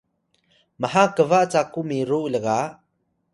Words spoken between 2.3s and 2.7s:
lga